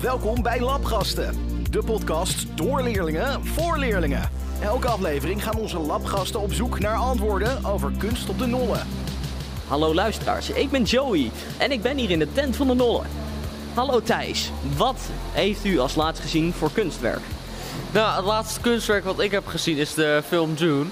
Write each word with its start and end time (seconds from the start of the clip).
Welkom 0.00 0.42
bij 0.42 0.60
Labgasten, 0.60 1.62
de 1.70 1.82
podcast 1.82 2.56
door 2.56 2.82
leerlingen 2.82 3.44
voor 3.44 3.78
leerlingen. 3.78 4.30
Elke 4.62 4.88
aflevering 4.88 5.42
gaan 5.42 5.56
onze 5.56 5.78
labgasten 5.78 6.40
op 6.40 6.52
zoek 6.52 6.78
naar 6.78 6.96
antwoorden 6.96 7.64
over 7.64 7.92
kunst 7.98 8.28
op 8.28 8.38
de 8.38 8.46
nollen. 8.46 8.86
Hallo 9.68 9.94
luisteraars, 9.94 10.50
ik 10.50 10.70
ben 10.70 10.82
Joey 10.82 11.30
en 11.58 11.70
ik 11.70 11.82
ben 11.82 11.96
hier 11.96 12.10
in 12.10 12.18
de 12.18 12.32
tent 12.32 12.56
van 12.56 12.66
de 12.66 12.74
Nollen. 12.74 13.06
Hallo 13.74 14.00
Thijs, 14.02 14.50
wat 14.76 15.00
heeft 15.32 15.64
u 15.64 15.78
als 15.78 15.94
laatst 15.94 16.22
gezien 16.22 16.52
voor 16.52 16.72
kunstwerk? 16.72 17.22
Nou, 17.92 18.16
het 18.16 18.24
laatste 18.24 18.60
kunstwerk 18.60 19.04
wat 19.04 19.20
ik 19.20 19.30
heb 19.30 19.46
gezien 19.46 19.76
is 19.76 19.94
de 19.94 20.22
film 20.26 20.54
Dune. 20.54 20.86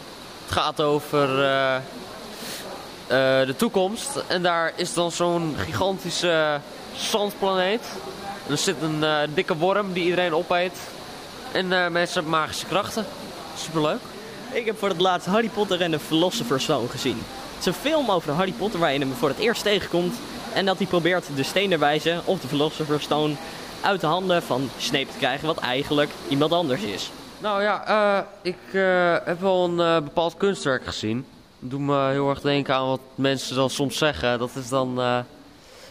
Het 0.45 0.53
gaat 0.53 0.81
over 0.81 1.45
eh, 1.45 1.77
eh, 1.77 3.47
de 3.47 3.55
toekomst. 3.57 4.25
En 4.27 4.43
daar 4.43 4.73
is 4.77 4.95
dan 4.95 5.13
zo'n 5.13 5.55
gigantische 5.59 6.61
zandplaneet. 6.97 7.83
Er 8.49 8.59
zit 8.59 8.83
een 8.83 9.05
eh, 9.05 9.19
dikke 9.35 9.57
worm 9.57 9.93
die 9.93 10.05
iedereen 10.05 10.35
opeet. 10.35 10.79
En 11.53 11.73
eh, 11.73 11.89
mensen 11.89 12.15
hebben 12.15 12.41
magische 12.41 12.67
krachten. 12.67 13.07
Superleuk. 13.57 14.01
Ik 14.53 14.67
heb 14.67 14.79
voor 14.79 14.89
het 14.89 15.01
laatst 15.01 15.27
Harry 15.27 15.49
Potter 15.49 15.81
en 15.81 15.91
de 15.91 15.99
Philosopher's 15.99 16.63
Stone 16.63 16.89
gezien. 16.89 17.23
Het 17.53 17.61
is 17.61 17.67
een 17.67 17.73
film 17.73 18.11
over 18.11 18.33
Harry 18.33 18.53
Potter 18.53 18.81
waar 18.81 18.93
je 18.93 18.99
hem 18.99 19.13
voor 19.13 19.29
het 19.29 19.39
eerst 19.39 19.63
tegenkomt. 19.63 20.15
En 20.53 20.65
dat 20.65 20.79
hij 20.79 20.87
probeert 20.87 21.27
de 21.37 21.43
steenerwijze 21.43 22.21
of 22.25 22.41
de 22.41 22.49
Philosopher's 22.49 23.05
Stone 23.05 23.35
uit 23.81 24.01
de 24.01 24.07
handen 24.07 24.43
van 24.43 24.71
Snape 24.79 25.07
te 25.07 25.19
krijgen, 25.19 25.47
wat 25.47 25.59
eigenlijk 25.59 26.11
iemand 26.29 26.53
anders 26.53 26.83
is. 26.83 27.11
Nou 27.39 27.63
ja, 27.63 27.87
eh, 27.87 28.25
ik 28.43 28.59
heb 29.25 29.41
wel 29.41 29.65
een 29.65 30.05
bepaald 30.05 30.37
kunstwerk 30.37 30.85
gezien. 30.85 31.27
Dat 31.59 31.71
doet 31.71 31.81
me 31.81 32.11
heel 32.11 32.29
erg 32.29 32.41
denken 32.41 32.75
aan 32.75 32.87
wat 32.87 33.01
mensen 33.15 33.57
dan 33.57 33.71
soms 33.71 33.99
zeggen. 33.99 34.39
Dat 34.39 34.51
is 34.55 34.69
dan... 34.69 35.01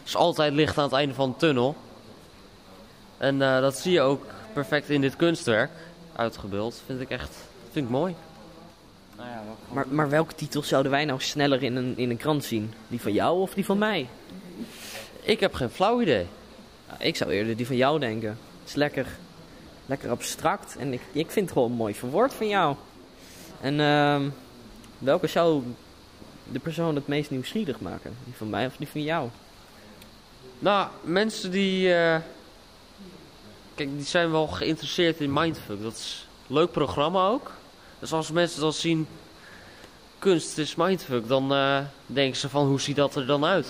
is 0.05 0.15
altijd 0.15 0.53
licht 0.53 0.77
aan 0.77 0.83
het 0.83 0.93
einde 0.93 1.13
van 1.13 1.29
de 1.29 1.37
tunnel. 1.37 1.75
En 3.23 3.41
eh, 3.41 3.61
dat 3.61 3.77
zie 3.77 3.91
je 3.91 4.01
ook 4.01 4.25
perfect 4.53 4.89
in 4.89 5.01
dit 5.01 5.15
kunstwerk 5.15 5.71
uitgebeeld. 6.15 6.81
Vind 6.85 7.01
ik 7.01 7.09
echt 7.09 7.35
vind 7.71 7.85
ik 7.85 7.91
mooi. 7.91 8.15
Maar, 9.71 9.85
maar 9.89 10.09
welke 10.09 10.35
titels 10.35 10.67
zouden 10.67 10.91
wij 10.91 11.05
nou 11.05 11.21
sneller 11.21 11.63
in 11.63 11.75
een, 11.75 11.97
in 11.97 12.09
een 12.09 12.17
krant 12.17 12.43
zien? 12.43 12.73
Die 12.87 13.01
van 13.01 13.13
jou 13.13 13.39
of 13.39 13.53
die 13.53 13.65
van 13.65 13.77
mij? 13.77 14.07
Ik 15.21 15.39
heb 15.39 15.53
geen 15.53 15.69
flauw 15.69 16.01
idee. 16.01 16.25
Nou, 16.87 17.03
ik 17.03 17.15
zou 17.15 17.31
eerder 17.31 17.55
die 17.55 17.65
van 17.65 17.75
jou 17.75 17.99
denken. 17.99 18.29
Het 18.29 18.69
is 18.69 18.73
lekker, 18.75 19.07
lekker 19.85 20.09
abstract 20.09 20.75
en 20.77 20.93
ik, 20.93 21.01
ik 21.11 21.31
vind 21.31 21.45
het 21.45 21.57
gewoon 21.57 21.71
mooi 21.71 21.95
verwoord 21.95 22.33
van 22.33 22.47
jou. 22.47 22.75
En 23.61 23.79
ehm, 23.79 24.29
welke 24.97 25.27
zou 25.27 25.63
de 26.51 26.59
persoon 26.59 26.95
het 26.95 27.07
meest 27.07 27.29
nieuwsgierig 27.29 27.79
maken? 27.79 28.15
Die 28.23 28.33
van 28.37 28.49
mij 28.49 28.65
of 28.65 28.75
die 28.77 28.87
van 28.87 29.03
jou? 29.03 29.29
Nou, 30.59 30.87
mensen 31.03 31.51
die... 31.51 31.93
eh, 31.93 32.19
kijk, 33.75 33.89
die 33.95 34.05
zijn 34.05 34.31
wel 34.31 34.47
geïnteresseerd 34.47 35.19
in 35.19 35.33
Mindfuck. 35.33 35.81
Dat 35.81 35.93
is 35.93 36.27
een 36.47 36.55
leuk 36.55 36.71
programma 36.71 37.27
ook. 37.27 37.51
Dus 37.99 38.13
als 38.13 38.31
mensen 38.31 38.61
dan 38.61 38.73
zien... 38.73 39.07
Kunst 40.19 40.57
is 40.57 40.75
Mindfuck, 40.75 41.27
dan 41.27 41.53
eh, 41.53 41.79
denken 42.05 42.39
ze 42.39 42.49
van 42.49 42.67
hoe 42.67 42.81
ziet 42.81 42.95
dat 42.95 43.15
er 43.15 43.25
dan 43.25 43.45
uit? 43.45 43.67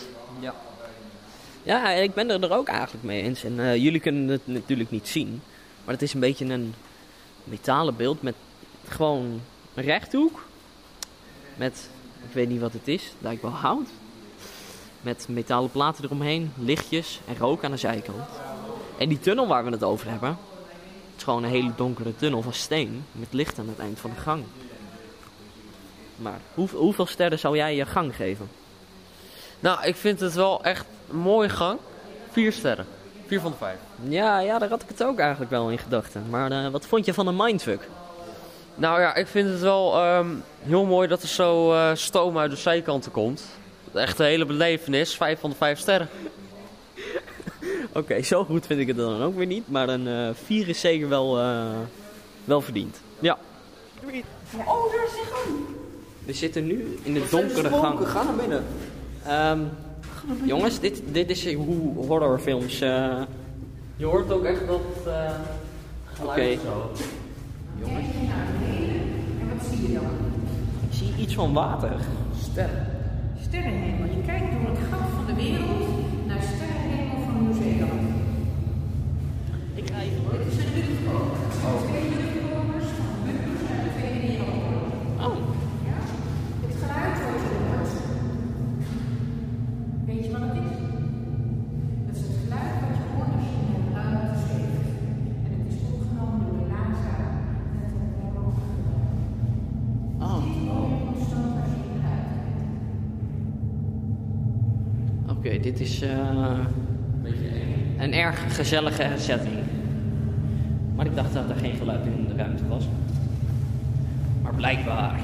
Ja, 1.64 1.90
ik 1.90 2.14
ben 2.14 2.30
er, 2.30 2.44
er 2.44 2.54
ook 2.54 2.68
eigenlijk 2.68 3.04
mee 3.04 3.22
eens. 3.22 3.44
En 3.44 3.60
eh, 3.60 3.76
jullie 3.76 4.00
kunnen 4.00 4.28
het 4.28 4.48
natuurlijk 4.48 4.92
niet 4.92 5.08
zien. 5.08 5.42
Maar 5.86 5.94
het 5.94 6.04
is 6.04 6.14
een 6.14 6.20
beetje 6.20 6.46
een 6.46 6.74
metalen 7.44 7.96
beeld 7.96 8.22
met 8.22 8.36
gewoon 8.88 9.42
een 9.74 9.84
rechthoek. 9.84 10.46
Met, 11.56 11.90
ik 12.28 12.34
weet 12.34 12.50
niet 12.50 12.62
wat 12.62 12.74
het 12.74 12.88
is, 12.88 13.14
lijkt 13.20 13.42
wel 13.42 13.52
hout. 13.52 13.90
Met 15.02 15.26
metalen 15.30 15.72
platen 15.72 16.04
eromheen, 16.04 16.52
lichtjes 16.58 17.20
en 17.28 17.38
rook 17.38 17.64
aan 17.64 17.72
de 17.72 17.78
zijkant. 17.78 18.30
En 19.04 19.10
die 19.10 19.20
tunnel 19.20 19.48
waar 19.48 19.64
we 19.64 19.72
het 19.72 19.84
over 19.84 20.10
hebben, 20.10 20.30
het 20.30 21.18
is 21.18 21.24
gewoon 21.24 21.44
een 21.44 21.50
hele 21.50 21.72
donkere 21.76 22.16
tunnel 22.16 22.42
van 22.42 22.54
steen 22.54 23.06
met 23.12 23.28
licht 23.32 23.60
aan 23.60 23.68
het 23.68 23.80
eind 23.80 24.00
van 24.00 24.10
de 24.10 24.22
gang. 24.22 24.44
Maar 26.16 26.40
hoe, 26.54 26.70
hoeveel 26.70 27.06
sterren 27.06 27.40
zou 27.40 27.56
jij 27.56 27.76
je 27.76 27.86
gang 27.86 28.16
geven? 28.16 28.50
Nou, 29.60 29.84
ik 29.84 29.96
vind 29.96 30.20
het 30.20 30.34
wel 30.34 30.64
echt 30.64 30.86
een 31.10 31.18
mooie 31.18 31.50
gang. 31.50 31.80
Vier 32.32 32.52
sterren. 32.52 32.86
Vier 33.28 33.40
van 33.40 33.52
de 33.52 33.58
vijf. 33.58 33.78
Ja, 34.08 34.40
ja, 34.40 34.60
daar 34.60 34.70
had 34.70 34.82
ik 34.82 34.88
het 34.88 35.04
ook 35.04 35.20
eigenlijk 35.20 35.52
wel 35.52 35.70
in 35.70 35.78
gedachten. 35.78 36.26
Maar 36.30 36.52
eh, 36.52 36.68
wat 36.68 36.86
vond 36.86 37.06
je 37.06 37.14
van 37.14 37.28
een 37.28 37.36
mindfuck? 37.36 37.88
Nou 38.76 39.00
ja, 39.00 39.16
ik 39.16 39.28
vind 39.28 39.50
het 39.50 39.60
wel 39.60 39.96
ehm, 39.96 40.28
heel 40.62 40.86
mooi 40.86 41.08
dat 41.08 41.22
er 41.22 41.28
zo 41.28 41.74
eh, 41.74 41.90
stoom 41.94 42.38
uit 42.38 42.52
de 42.52 42.58
zijkanten 42.58 43.12
komt. 43.12 43.44
Echt 43.94 44.20
een 44.20 44.26
hele 44.26 44.46
belevenis. 44.46 45.16
Vijf 45.16 45.40
van 45.40 45.50
de 45.50 45.56
vijf 45.56 45.80
sterren. 45.80 46.10
Oké, 47.94 48.22
zo 48.22 48.44
goed 48.44 48.66
vind 48.66 48.80
ik 48.80 48.88
het 48.88 48.98
dan 48.98 49.22
ook 49.22 49.36
weer 49.36 49.46
niet. 49.46 49.70
Maar 49.70 49.90
een 49.90 50.08
eh 50.08 50.30
4 50.44 50.68
is 50.70 50.80
zeker 50.80 51.10
wel, 51.10 51.40
eh, 51.40 51.66
wel 52.46 52.62
verdiend. 52.62 53.02
Ja. 53.20 53.38
Oh, 54.68 54.92
daar 54.92 55.06
is 55.06 55.30
gang. 55.32 55.56
We 56.26 56.34
zitten 56.34 56.66
nu 56.66 56.98
in 57.04 57.14
de 57.14 57.28
donkere 57.30 57.70
gang. 57.70 58.08
Ga 58.08 58.24
naar 58.24 58.36
binnen. 58.36 58.64
Ehm, 59.26 59.60
jongens, 60.44 60.80
dit, 60.80 61.02
dit 61.12 61.30
is 61.30 61.54
hoe 61.54 62.06
horrorfilms... 62.06 62.82
eh 62.82 63.22
Je 63.98 64.06
hoort 64.06 64.32
ook 64.32 64.44
echt 64.44 64.68
dat 64.68 64.82
uh, 65.08 65.32
Oké. 66.24 66.58
zo. 66.64 66.92
En 67.84 69.58
wat 69.58 69.68
zie 69.70 69.88
je 69.88 69.94
dan? 69.94 70.04
Ik 70.90 70.98
zie 70.98 71.14
iets 71.18 71.34
van 71.34 71.54
water. 71.54 71.92
Sterren. 72.52 72.88
Sterrenhemel. 73.42 74.06
Je 74.16 74.22
kijkt 74.26 74.52
door 74.52 74.70
het 74.70 74.80
gat 74.90 75.10
van 75.16 75.26
de 75.26 75.34
wereld 75.42 75.83
dit 105.74 105.88
is 105.88 106.02
eh, 106.02 106.60
een 107.98 108.14
erg 108.14 108.56
gezellige 108.56 109.10
setting. 109.18 109.56
Maar 110.96 111.06
ik 111.06 111.16
dacht 111.16 111.34
dat 111.34 111.50
er 111.50 111.56
geen 111.56 111.76
geluid 111.76 112.06
in 112.06 112.28
de 112.28 112.36
ruimte 112.36 112.68
was. 112.68 112.84
Maar 114.42 114.54
blijkbaar 114.54 115.20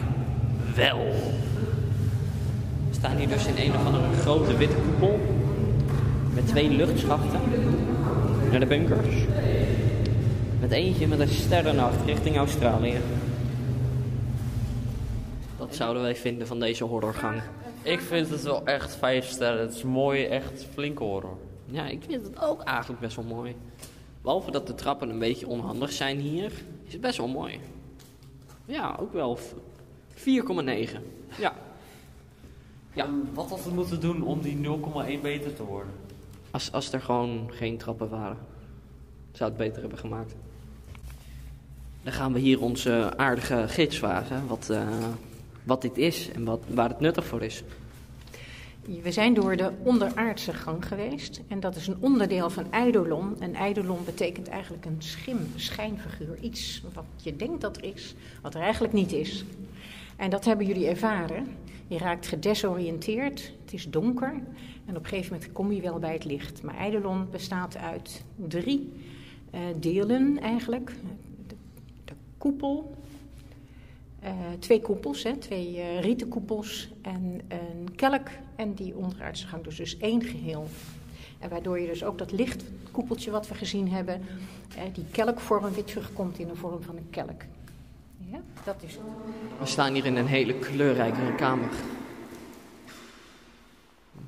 wel. 0.75 0.97
We 2.89 2.95
staan 2.95 3.17
hier 3.17 3.27
dus 3.27 3.45
in 3.45 3.53
een 3.57 3.75
of 3.75 3.85
andere 3.85 4.13
grote 4.21 4.57
witte 4.57 4.75
koepel. 4.75 5.19
Met 6.33 6.47
twee 6.47 6.69
luchtschachten 6.69 7.39
naar 8.51 8.59
de 8.59 8.65
bunkers. 8.65 9.15
Met 10.59 10.71
eentje 10.71 11.07
met 11.07 11.19
een 11.19 11.27
sterrennacht 11.27 12.05
richting 12.05 12.37
Australië. 12.37 12.97
Dat 15.57 15.75
zouden 15.75 16.01
wij 16.01 16.15
vinden 16.15 16.47
van 16.47 16.59
deze 16.59 16.83
horrorgang. 16.83 17.41
Ik 17.83 17.99
vind 18.01 18.29
het 18.29 18.41
wel 18.43 18.65
echt 18.65 18.95
vijf 18.95 19.25
sterren. 19.29 19.61
Het 19.61 19.73
is 19.75 19.83
een 19.83 19.89
mooie, 19.89 20.27
echt 20.27 20.65
flinke 20.73 21.03
horror. 21.03 21.37
Ja, 21.65 21.85
ik 21.85 22.03
vind 22.07 22.23
het 22.23 22.41
ook 22.41 22.61
eigenlijk 22.63 22.99
best 23.01 23.15
wel 23.15 23.25
mooi. 23.25 23.55
Behalve 24.21 24.51
dat 24.51 24.67
de 24.67 24.75
trappen 24.75 25.09
een 25.09 25.19
beetje 25.19 25.47
onhandig 25.47 25.91
zijn 25.91 26.19
hier, 26.19 26.51
is 26.85 26.91
het 26.93 27.01
best 27.01 27.17
wel 27.17 27.27
mooi. 27.27 27.59
Ja, 28.65 28.97
ook 28.99 29.13
wel 29.13 29.35
v- 29.35 29.51
4,9. 30.13 30.99
Ja. 31.37 31.53
Ja, 32.93 33.07
Wat 33.33 33.49
had 33.49 33.63
het 33.63 33.73
moeten 33.73 33.99
doen 33.99 34.23
om 34.23 34.41
die 34.41 34.55
0,1 35.17 35.21
beter 35.21 35.53
te 35.53 35.63
worden? 35.63 35.91
als, 36.51 36.71
als 36.71 36.91
er 36.93 37.01
gewoon 37.01 37.49
geen 37.51 37.77
trappen 37.77 38.09
waren, 38.09 38.37
zou 39.31 39.49
het 39.49 39.59
beter 39.59 39.81
hebben 39.81 39.99
gemaakt. 39.99 40.35
Dan 42.03 42.13
gaan 42.13 42.33
we 42.33 42.39
hier 42.39 42.61
onze 42.61 43.13
aardige 43.17 43.63
gids 43.67 43.97
vragen 43.97 44.47
wat, 44.47 44.69
eh, 44.69 44.87
wat 45.63 45.81
dit 45.81 45.97
is 45.97 46.31
en 46.31 46.43
wat, 46.43 46.63
waar 46.67 46.89
het 46.89 46.99
nuttig 46.99 47.25
voor 47.25 47.41
is. 47.41 47.63
We 49.01 49.11
zijn 49.11 49.33
door 49.33 49.55
de 49.55 49.71
onderaardse 49.83 50.53
gang 50.53 50.87
geweest. 50.87 51.41
En 51.47 51.59
dat 51.59 51.75
is 51.75 51.87
een 51.87 51.97
onderdeel 51.99 52.49
van 52.49 52.71
eidolon. 52.71 53.41
En 53.41 53.53
eidolon 53.53 54.05
betekent 54.05 54.47
eigenlijk 54.47 54.85
een 54.85 54.95
schim, 54.97 55.37
schijnfiguur. 55.55 56.39
Iets 56.41 56.83
wat 56.93 57.05
je 57.15 57.35
denkt 57.35 57.61
dat 57.61 57.77
er 57.77 57.83
is, 57.83 58.15
wat 58.41 58.55
er 58.55 58.61
eigenlijk 58.61 58.93
niet 58.93 59.11
is. 59.11 59.45
En 60.15 60.29
dat 60.29 60.45
hebben 60.45 60.65
jullie 60.65 60.87
ervaren. 60.87 61.47
Je 61.87 61.97
raakt 61.97 62.27
gedesoriënteerd, 62.27 63.53
het 63.63 63.73
is 63.73 63.89
donker. 63.89 64.33
En 64.85 64.95
op 64.95 65.03
een 65.03 65.09
gegeven 65.09 65.33
moment 65.33 65.51
kom 65.51 65.71
je 65.71 65.81
wel 65.81 65.99
bij 65.99 66.13
het 66.13 66.25
licht. 66.25 66.63
Maar 66.63 66.75
eidolon 66.75 67.27
bestaat 67.31 67.77
uit 67.77 68.23
drie 68.35 68.91
eh, 69.51 69.59
delen 69.75 70.39
eigenlijk. 70.39 70.91
De 72.05 72.13
koepel, 72.37 72.95
eh, 74.19 74.31
twee 74.59 74.81
koepels, 74.81 75.23
hè, 75.23 75.37
twee 75.37 75.81
eh, 75.81 76.01
rieten 76.01 76.27
koepels 76.27 76.89
en 77.01 77.41
een 77.47 77.95
kelk 77.95 78.27
en 78.55 78.73
die 78.73 78.95
onderaardse 78.95 79.47
gang. 79.47 79.63
Dus, 79.63 79.75
dus 79.75 79.97
één 79.97 80.23
geheel. 80.23 80.67
En 81.39 81.49
waardoor 81.49 81.79
je 81.79 81.87
dus 81.87 82.03
ook 82.03 82.17
dat 82.17 82.31
lichtkoepeltje 82.31 83.31
wat 83.31 83.47
we 83.47 83.55
gezien 83.55 83.89
hebben, 83.89 84.21
eh, 84.75 84.83
die 84.93 85.05
kelkvorm 85.11 85.73
weer 85.73 85.83
terugkomt 85.83 86.39
in 86.39 86.47
de 86.47 86.55
vorm 86.55 86.81
van 86.81 86.97
een 86.97 87.09
kelk. 87.09 87.41
Ja, 88.17 88.39
dat 88.63 88.75
is 88.83 88.93
het. 88.93 89.03
We 89.59 89.65
staan 89.65 89.93
hier 89.93 90.05
in 90.05 90.15
een 90.15 90.27
hele 90.27 90.53
kleurrijke 90.53 91.35
kamer. 91.35 91.69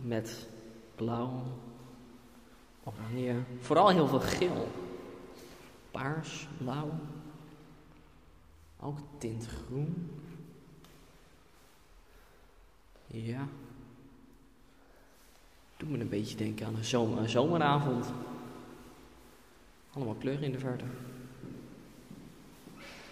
Met 0.02 0.48
blauw, 0.96 1.44
oranje, 2.84 3.36
vooral 3.60 3.90
heel 3.90 4.08
veel 4.08 4.20
geel. 4.20 4.68
Paars, 5.92 6.48
blauw. 6.58 6.90
Ook 8.82 8.98
tint 9.18 9.48
groen. 9.48 10.12
Ja. 13.08 13.48
Doet 15.78 15.90
me 15.90 16.00
een 16.00 16.10
beetje 16.10 16.38
denken 16.38 16.66
aan 16.66 16.76
een, 16.76 16.84
zomer, 16.84 17.18
een 17.18 17.30
zomeravond. 17.30 18.06
Allemaal 19.94 20.16
kleuren 20.16 20.44
in 20.44 20.52
de 20.52 20.60
verte. 20.60 20.86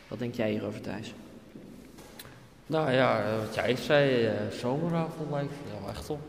Wat 0.08 0.20
denk 0.20 0.36
jij 0.36 0.52
hierover, 0.52 0.82
Thijs? 0.82 1.14
Nou 2.66 2.92
ja, 2.92 3.24
eh, 3.24 3.40
wat 3.40 3.56
jij 3.56 3.76
zei, 3.76 4.26
eh, 4.26 4.52
zomeravond 4.52 5.32
lijkt 5.32 5.54
wel 5.80 5.90
echt 5.90 6.10
op. 6.10 6.22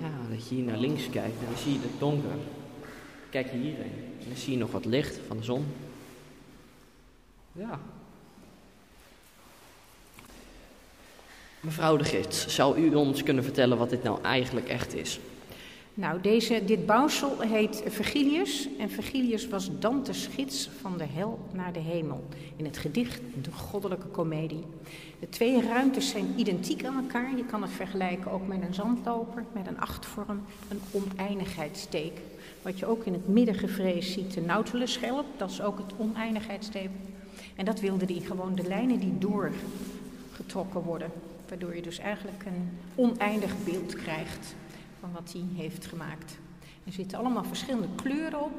Ja, 0.00 0.10
dat 0.30 0.48
je 0.48 0.54
hier 0.54 0.64
naar 0.64 0.78
links 0.78 1.10
kijkt 1.10 1.38
en 1.38 1.46
dan 1.46 1.56
zie 1.56 1.72
je 1.72 1.80
het 1.80 1.98
donker. 1.98 2.36
Kijk 3.30 3.50
je 3.50 3.58
hierheen 3.58 4.14
en 4.20 4.26
dan 4.26 4.36
zie 4.36 4.52
je 4.52 4.58
nog 4.58 4.70
wat 4.70 4.84
licht 4.84 5.18
van 5.26 5.36
de 5.36 5.42
zon. 5.42 5.66
Ja. 7.58 7.78
Mevrouw 11.60 11.96
de 11.96 12.04
Gids, 12.04 12.46
zou 12.46 12.78
u 12.78 12.94
ons 12.94 13.22
kunnen 13.22 13.44
vertellen 13.44 13.78
wat 13.78 13.90
dit 13.90 14.02
nou 14.02 14.22
eigenlijk 14.22 14.68
echt 14.68 14.94
is? 14.94 15.20
Nou, 15.94 16.20
deze, 16.20 16.62
dit 16.64 16.86
bouwsel 16.86 17.40
heet 17.40 17.82
Vergilius. 17.86 18.68
En 18.78 18.90
Vergilius 18.90 19.48
was 19.48 19.70
Dante's 19.78 20.26
gids 20.26 20.70
van 20.80 20.98
de 20.98 21.04
hel 21.04 21.38
naar 21.52 21.72
de 21.72 21.78
hemel. 21.78 22.28
In 22.56 22.64
het 22.64 22.78
gedicht 22.78 23.20
De 23.42 23.52
Goddelijke 23.52 24.10
Comedie. 24.10 24.64
De 25.20 25.28
twee 25.28 25.62
ruimtes 25.62 26.10
zijn 26.10 26.34
identiek 26.36 26.84
aan 26.84 26.96
elkaar. 26.96 27.36
Je 27.36 27.44
kan 27.44 27.62
het 27.62 27.70
vergelijken 27.70 28.30
ook 28.30 28.46
met 28.46 28.62
een 28.62 28.74
zandloper, 28.74 29.44
met 29.52 29.66
een 29.66 29.80
achtvorm, 29.80 30.42
een 30.68 30.80
oneindigheidsteken. 30.90 32.22
Wat 32.62 32.78
je 32.78 32.86
ook 32.86 33.04
in 33.04 33.12
het 33.12 33.28
midden 33.28 33.54
gevreesd 33.54 34.12
ziet, 34.12 34.34
de 34.34 34.40
Nautilus-schelp, 34.40 35.26
dat 35.36 35.50
is 35.50 35.62
ook 35.62 35.78
het 35.78 35.92
oneindigheidsteken. 35.96 37.07
En 37.56 37.64
dat 37.64 37.80
wilde 37.80 38.04
hij 38.04 38.20
gewoon 38.20 38.54
de 38.54 38.62
lijnen 38.62 39.00
die 39.00 39.18
doorgetrokken 39.18 40.82
worden. 40.82 41.10
Waardoor 41.48 41.76
je 41.76 41.82
dus 41.82 41.98
eigenlijk 41.98 42.44
een 42.46 42.70
oneindig 42.94 43.64
beeld 43.64 43.94
krijgt 43.94 44.54
van 45.00 45.12
wat 45.12 45.32
hij 45.32 45.44
heeft 45.64 45.86
gemaakt. 45.86 46.38
Er 46.84 46.92
zitten 46.92 47.18
allemaal 47.18 47.44
verschillende 47.44 47.88
kleuren 48.02 48.44
op. 48.44 48.52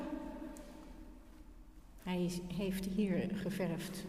Hij 2.04 2.32
heeft 2.54 2.86
hier 2.86 3.30
geverfd 3.36 4.06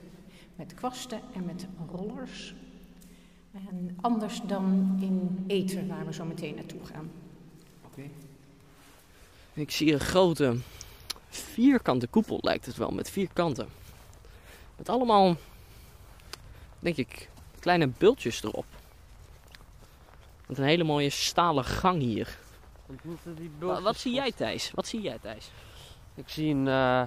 met 0.57 0.75
kwasten 0.75 1.21
en 1.35 1.45
met 1.45 1.67
rollers. 1.91 2.55
En 3.53 3.97
anders 4.01 4.41
dan 4.47 4.97
in 5.01 5.45
ether, 5.47 5.87
waar 5.87 6.07
we 6.07 6.13
zo 6.13 6.25
meteen 6.25 6.55
naartoe 6.55 6.85
gaan. 6.85 7.11
Ik 9.53 9.71
zie 9.71 9.93
een 9.93 10.01
grote 10.01 10.57
vierkante 11.29 12.07
koepel, 12.07 12.39
lijkt 12.41 12.67
het 12.67 12.77
wel, 12.77 12.91
met 12.91 13.11
vier 13.11 13.29
kanten. 13.33 13.69
Met 14.81 14.89
allemaal, 14.89 15.37
denk 16.79 16.97
ik, 16.97 17.29
kleine 17.59 17.87
bultjes 17.87 18.43
erop. 18.43 18.65
Met 20.47 20.59
een 20.59 20.65
hele 20.65 20.85
mooie 20.85 21.11
stalen 21.11 21.65
gang 21.65 22.01
hier. 22.01 22.39
Wa- 23.59 23.81
Wat, 23.81 23.97
zie 23.97 24.15
jij, 24.15 24.33
Thijs? 24.33 24.71
Wat 24.75 24.87
zie 24.87 25.01
jij, 25.01 25.19
Thijs? 25.19 25.51
Ik 26.15 26.29
zie 26.29 26.55
een 26.55 26.69
eh 26.69 27.03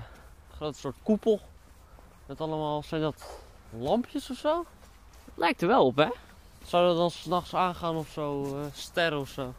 groot 0.56 0.76
soort 0.76 0.96
koepel. 1.04 1.40
Met 2.26 2.42
allemaal, 2.42 2.84
zijn 2.84 3.02
dat 3.02 3.40
lampjes 3.80 4.30
of 4.30 4.38
zo? 4.38 4.66
Lijkt 5.36 5.62
er 5.62 5.68
wel 5.68 5.86
op, 5.86 5.96
hè? 5.96 6.08
Zou 6.66 6.88
dat 6.88 6.98
dan 6.98 7.12
s'nachts 7.12 7.54
aangaan 7.56 7.96
of 7.96 8.10
zo? 8.10 8.44
eh, 8.60 8.66
sterren 8.74 9.20
of 9.20 9.30
zo? 9.30 9.54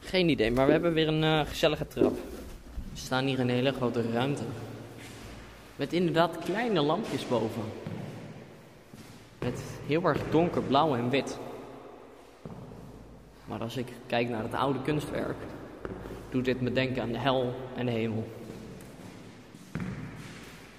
Geen 0.00 0.28
idee, 0.28 0.50
maar 0.50 0.66
we 0.66 0.72
hebben 0.72 0.92
weer 0.92 1.08
een 1.08 1.24
eh, 1.24 1.46
gezellige 1.48 1.86
trap. 1.88 2.14
We 2.92 2.98
staan 2.98 3.24
hier 3.26 3.38
in 3.38 3.48
een 3.48 3.54
hele 3.54 3.72
grote 3.72 4.10
ruimte. 4.12 4.42
Met 5.76 5.92
inderdaad 5.92 6.38
kleine 6.38 6.80
lampjes 6.80 7.28
boven. 7.28 7.62
Met 9.38 9.60
heel 9.86 10.04
erg 10.04 10.30
donker 10.30 10.62
blauw 10.62 10.94
en 10.94 11.10
wit. 11.10 11.38
Maar 13.44 13.60
als 13.60 13.76
ik 13.76 13.86
kijk 14.06 14.28
naar 14.28 14.42
het 14.42 14.54
oude 14.54 14.82
kunstwerk, 14.82 15.36
doet 16.30 16.44
dit 16.44 16.60
me 16.60 16.72
denken 16.72 17.02
aan 17.02 17.12
de 17.12 17.18
hel 17.18 17.54
en 17.76 17.86
de 17.86 17.92
hemel. 17.92 18.26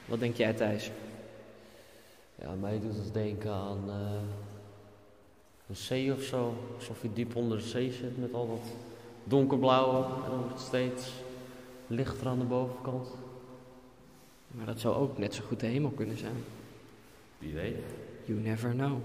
Wat 0.06 0.20
denk 0.20 0.36
jij, 0.36 0.54
Thijs? 0.54 0.92
Ja, 2.42 2.52
mij 2.52 2.80
doet 2.80 2.96
het 2.96 3.14
denken 3.14 3.52
aan 3.52 3.84
eh, 3.88 3.96
een 5.68 5.76
zee 5.76 6.14
of 6.14 6.22
zo. 6.22 6.54
Alsof 6.76 7.02
je 7.02 7.14
diep 7.14 7.36
onder 7.36 7.58
de 7.58 7.64
zee 7.64 7.92
zit 7.92 8.18
met 8.18 8.34
al 8.34 8.48
dat 8.48 8.74
donkerblauwe. 9.24 10.06
En 10.26 10.38
wordt 10.38 10.54
het 10.54 10.62
steeds 10.62 11.14
lichter 11.88 12.28
aan 12.28 12.40
de 12.40 12.46
bovenkant. 12.46 13.08
Maar 14.58 14.66
dat 14.66 14.80
zou 14.80 14.96
ook 14.96 15.18
net 15.18 15.34
zo 15.34 15.44
goed 15.48 15.60
de 15.60 15.66
hemel 15.66 15.90
kunnen 15.90 16.18
zijn. 16.18 16.44
Wie 17.38 17.54
weet. 17.54 17.76
You 18.26 18.40
never 18.40 18.72
know. 18.72 18.98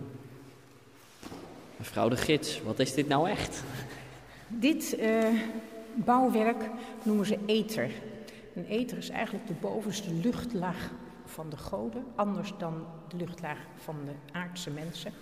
Mevrouw 1.76 2.08
de 2.08 2.16
gids, 2.16 2.62
wat 2.62 2.78
is 2.78 2.94
dit 2.94 3.08
nou 3.08 3.28
echt? 3.28 3.62
Dit 4.48 4.96
eh, 4.96 5.28
bouwwerk 5.94 6.70
noemen 7.02 7.26
ze 7.26 7.38
ether. 7.46 7.90
Een 8.54 8.66
ether 8.66 8.98
is 8.98 9.08
eigenlijk 9.08 9.46
de 9.46 9.54
bovenste 9.60 10.12
luchtlaag 10.12 10.90
van 11.24 11.50
de 11.50 11.56
goden, 11.56 12.04
anders 12.14 12.52
dan 12.58 12.86
de 13.08 13.16
luchtlaag 13.16 13.58
van 13.76 13.96
de 14.04 14.38
aardse 14.38 14.70
mensen. 14.70 15.12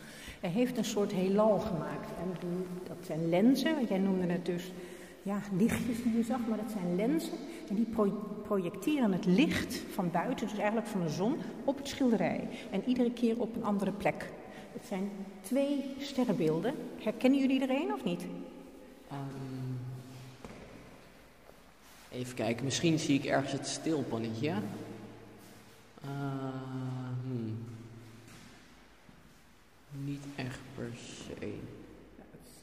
Hij 0.41 0.51
heeft 0.51 0.77
een 0.77 0.85
soort 0.85 1.13
heelal 1.13 1.59
gemaakt. 1.59 2.09
En 2.21 2.37
die, 2.41 2.67
dat 2.89 3.07
zijn 3.07 3.29
lenzen, 3.29 3.75
want 3.75 3.89
jij 3.89 3.99
noemde 3.99 4.33
het 4.33 4.47
dus 4.47 4.73
ja, 5.23 5.41
lichtjes 5.57 6.03
die 6.03 6.17
je 6.17 6.23
zag, 6.23 6.39
maar 6.49 6.59
dat 6.59 6.71
zijn 6.71 6.97
lenzen. 6.97 7.33
En 7.69 7.75
die 7.75 7.85
pro- 7.85 8.41
projecteren 8.43 9.13
het 9.13 9.25
licht 9.25 9.83
van 9.93 10.11
buiten, 10.11 10.49
dus 10.49 10.59
eigenlijk 10.59 10.87
van 10.87 11.03
de 11.03 11.09
zon, 11.09 11.37
op 11.65 11.77
het 11.77 11.89
schilderij. 11.89 12.49
En 12.71 12.83
iedere 12.87 13.13
keer 13.13 13.41
op 13.41 13.57
een 13.57 13.65
andere 13.65 13.93
plek. 13.93 14.31
Het 14.73 14.87
zijn 14.87 15.11
twee 15.41 15.95
sterrenbeelden. 15.99 16.75
Herkennen 17.03 17.41
jullie 17.41 17.63
er 17.63 17.71
een 17.71 17.93
of 17.93 18.05
niet? 18.05 18.27
Ehm, 19.09 19.19
even 22.11 22.35
kijken, 22.35 22.65
misschien 22.65 22.99
zie 22.99 23.19
ik 23.19 23.25
ergens 23.25 23.53
het 23.53 23.67
stilpannetje. 23.67 24.49
Eh, 26.03 26.09
hmm. 27.23 27.59
Niet 30.05 30.25
echt 30.37 30.59
per 30.75 30.91
se. 30.95 31.35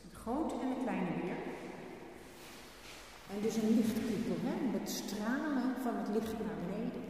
De 0.10 0.16
grote 0.16 0.54
en 0.62 0.70
de 0.70 0.76
kleine 0.84 1.10
weer. 1.24 1.47
En 3.30 3.42
dus 3.42 3.56
een 3.56 3.76
lichtkoepel, 3.76 4.36
hè? 4.50 4.80
met 4.80 4.90
stralen 4.90 5.76
van 5.82 5.96
het 5.96 6.08
licht 6.14 6.32
naar 6.32 6.58
beneden. 6.66 7.02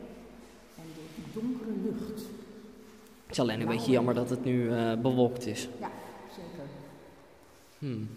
En 0.75 0.83
de 0.95 1.39
donkere 1.39 1.71
lucht. 1.83 2.21
Het 3.27 3.35
is 3.35 3.39
alleen 3.39 3.61
een 3.61 3.67
beetje 3.67 3.91
jammer 3.91 4.13
dat 4.13 4.29
het 4.29 4.43
nu 4.43 4.71
eh, 4.71 5.01
bewolkt 5.01 5.45
is. 5.45 5.67
Ja, 5.79 5.91
zeker. 6.29 6.69
Hmm. 7.79 8.09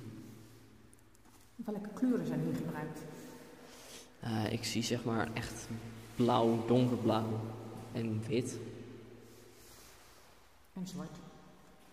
Welke 1.57 1.89
kleuren 1.95 2.27
zijn 2.27 2.41
hier 2.41 2.55
gebruikt? 2.55 3.01
Eh, 4.21 4.53
ik 4.53 4.65
zie 4.65 4.83
zeg 4.83 5.05
maar 5.05 5.29
echt 5.35 5.69
blauw, 6.17 6.67
donkerblauw 6.67 7.41
en 7.93 8.23
wit. 8.29 8.59
En 10.73 10.87
zwart. 10.87 11.17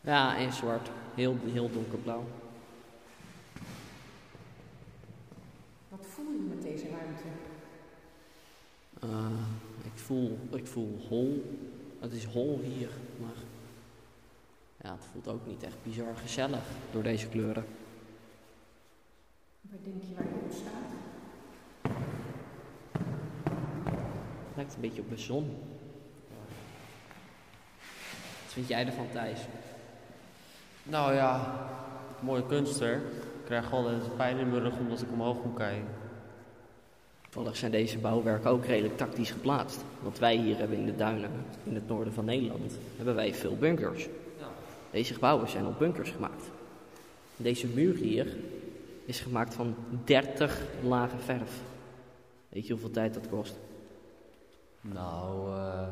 Ja, 0.02 0.38
en 0.38 0.54
zwart. 0.54 0.90
Heel, 1.16 1.38
heel 1.46 1.72
donkerblauw. 1.72 2.24
Wat 5.90 6.06
voel 6.06 6.32
je 6.32 6.40
Eh, 9.00 9.26
ik, 9.84 9.98
voel, 10.00 10.40
ik 10.52 10.68
voel 10.68 11.02
hol. 11.10 11.58
Het 12.00 12.14
is 12.14 12.26
hol 12.26 12.60
hier, 12.64 12.90
maar 13.20 13.36
ja, 14.82 14.92
het 14.92 15.06
voelt 15.12 15.28
ook 15.28 15.48
niet 15.48 15.64
echt 15.64 15.84
bizar 15.84 16.16
gezellig 16.16 16.64
door 16.92 17.04
deze 17.04 17.28
kleuren. 17.28 17.66
Waar 19.62 19.80
denk 19.84 20.04
je 20.04 20.14
waar 20.16 20.24
je 20.24 20.40
op 20.46 20.52
staat? 20.52 20.96
Het 24.48 24.56
lijkt 24.56 24.76
een 24.76 24.82
beetje 24.82 25.02
op 25.02 25.10
de 25.10 25.18
zon. 25.18 25.58
Wat 28.44 28.54
vind 28.54 28.68
jij 28.68 28.86
ervan, 28.86 29.08
Thijs? 29.12 29.40
Nou 30.84 31.14
ja, 31.14 31.60
mooi 32.22 32.46
kunstwerk. 32.46 33.04
Ik 33.12 33.46
krijg 33.46 33.74
altijd 33.74 34.16
pijn 34.16 34.38
in 34.38 34.50
mijn 34.50 34.62
rug 34.62 34.78
omdat 34.78 35.02
ik 35.02 35.12
omhoog 35.12 35.44
moet 35.44 35.58
kijken. 35.58 35.88
Toevallig 37.30 37.58
zijn 37.58 37.72
deze 37.72 37.98
bouwwerken 37.98 38.50
ook 38.50 38.66
redelijk 38.66 38.98
tactisch 38.98 39.32
geplaatst. 39.32 39.84
Want 40.02 40.20
wij 40.20 40.36
hier 40.36 40.58
hebben 40.58 40.78
in 40.78 40.86
de 40.86 40.96
duinen, 40.96 41.32
in 41.64 41.76
het 41.76 41.88
noorden 41.88 42.14
van 42.14 42.26
Nederland, 42.26 42.78
hebben 42.96 43.16
wij 43.16 43.34
veel 43.34 43.56
bunkers. 43.56 44.08
Deze 44.92 45.14
gebouwen 45.14 45.50
zijn 45.50 45.66
op 45.66 45.80
bunkers 45.80 46.10
gemaakt. 46.10 46.44
Deze 47.36 47.68
muur 47.68 47.96
hier 47.96 48.36
is 49.06 49.20
gemaakt 49.20 49.54
van 49.54 49.76
30 50.04 50.62
lagen 50.84 51.20
verf. 51.20 51.62
Weet 52.50 52.66
je 52.68 52.72
hoeveel 52.72 52.92
tijd 52.92 53.14
dat 53.14 53.30
kost? 53.30 53.60
Nou, 54.82 55.56
eh, 55.56 55.88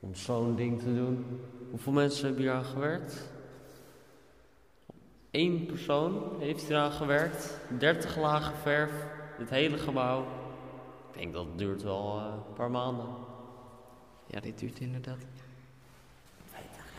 om 0.00 0.14
zo'n 0.14 0.56
ding 0.56 0.78
te 0.78 0.94
doen. 0.94 1.40
Hoeveel 1.70 1.92
mensen 1.92 2.26
hebben 2.26 2.42
hier 2.42 2.52
aan 2.52 2.64
gewerkt? 2.64 3.28
Eén 5.30 5.66
persoon 5.66 6.22
heeft 6.38 6.62
hier 6.62 6.76
aan 6.76 6.92
gewerkt. 6.92 7.58
30 7.78 8.16
lagen 8.16 8.56
verf, 8.56 8.92
dit 9.38 9.50
hele 9.50 9.78
gebouw. 9.78 10.20
Ik 11.12 11.18
denk 11.18 11.32
dat 11.32 11.46
het 11.46 11.58
duurt 11.58 11.82
wel 11.82 12.18
eh, 12.18 12.24
een 12.48 12.52
paar 12.54 12.70
maanden. 12.70 13.06
Ja, 14.26 14.40
dit 14.40 14.58
duurt 14.58 14.80
inderdaad. 14.80 15.18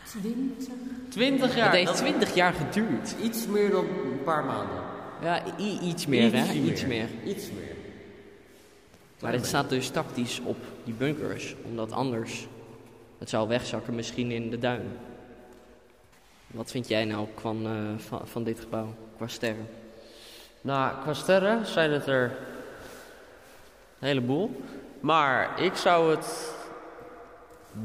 20. 0.04 0.68
20 1.08 1.56
jaar. 1.56 1.64
het 1.64 1.74
heeft 1.74 1.86
dat 1.86 1.96
20 1.96 2.34
jaar 2.34 2.52
geduurd. 2.52 3.16
iets 3.22 3.46
meer 3.46 3.70
dan 3.70 3.84
een 3.84 4.22
paar 4.24 4.44
maanden. 4.44 4.82
Ja, 5.22 5.56
iets 5.80 6.06
meer, 6.06 6.32
hè? 6.32 6.52
Ietsje 6.52 6.72
Iets 6.72 6.86
meer. 6.86 7.08
Iets 7.24 7.50
meer. 7.50 7.76
Maar 9.20 9.32
dit 9.32 9.46
staat 9.46 9.68
dus 9.68 9.88
tactisch 9.88 10.40
op 10.44 10.56
die 10.84 10.94
bunkers, 10.94 11.54
omdat 11.64 11.92
anders 11.92 12.46
het 13.18 13.28
zou 13.28 13.48
wegzakken 13.48 13.94
misschien 13.94 14.30
in 14.30 14.50
de 14.50 14.58
duin. 14.58 14.86
Wat 16.46 16.70
vind 16.70 16.88
jij 16.88 17.04
nou 17.04 17.28
van, 17.36 17.66
eh, 17.66 17.98
van, 17.98 18.28
van 18.28 18.44
dit 18.44 18.60
gebouw 18.60 18.94
qua 19.16 19.26
sterren? 19.26 19.66
Nou, 20.68 20.92
qua 21.02 21.14
sterren 21.14 21.66
zijn 21.66 21.90
het 21.90 22.06
er 22.06 22.24
een 23.98 24.08
heleboel. 24.08 24.62
Maar 25.00 25.62
ik 25.62 25.74
zou 25.74 26.10
het 26.10 26.54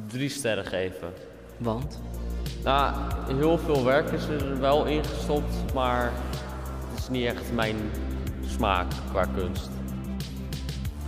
drie 0.08 0.30
sterren 0.30 0.66
geven. 0.66 1.14
Want? 1.58 2.02
Nou, 2.64 2.96
heel 3.28 3.58
veel 3.58 3.84
werk 3.84 4.12
is 4.12 4.26
er 4.26 4.60
wel 4.60 4.86
ingestopt, 4.86 5.74
maar 5.74 6.12
het 6.90 7.00
is 7.00 7.10
niet 7.10 7.26
echt 7.26 7.54
mijn 7.54 7.76
smaak 8.48 8.92
qua 9.12 9.26
kunst. 9.36 9.70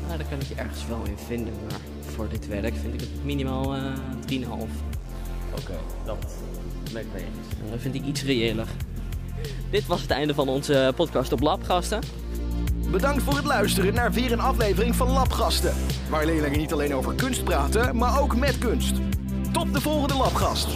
Nou, 0.05 0.17
daar 0.17 0.27
kan 0.29 0.39
ik 0.39 0.48
je 0.48 0.55
ergens 0.55 0.88
wel 0.88 1.01
in 1.05 1.17
vinden, 1.17 1.53
maar 1.70 1.79
voor 2.01 2.29
dit 2.29 2.48
werk 2.48 2.75
vind 2.75 2.94
ik 2.94 3.00
het 3.00 3.24
minimaal 3.24 3.75
eh 3.75 3.94
3,5. 4.32 4.48
Oké, 5.51 5.77
dat 6.05 6.25
ben 6.94 7.01
ik 7.01 7.08
mee 7.13 7.24
eens. 7.24 7.60
En 7.63 7.72
Dat 7.72 7.79
vind 7.79 7.96
ik 7.96 8.05
iets 8.05 8.24
reëler. 8.24 8.67
Dit 9.70 9.88
was 9.88 10.02
het 10.02 10.12
einde 10.12 10.34
van 10.34 10.48
onze 10.48 10.94
podcast 10.96 11.32
op 11.32 11.42
Lab, 11.42 11.64
gasten. 11.64 12.00
Bedankt 12.92 13.24
voor 13.24 13.36
het 13.36 13.46
luisteren 13.46 13.94
naar 13.94 14.12
weer 14.12 14.32
een 14.32 14.40
aflevering 14.40 14.96
van 14.96 15.10
Labgasten. 15.12 15.74
Waar 16.10 16.25
leerlingen 16.25 16.60
niet 16.60 16.74
alleen 16.74 16.96
over 16.96 17.14
kunst 17.14 17.44
praten, 17.44 17.98
maar 17.98 18.22
ook 18.22 18.36
met 18.36 18.58
kunst. 18.58 18.96
Tot 19.52 19.74
de 19.74 19.82
volgende 19.82 20.16
Labgast. 20.16 20.68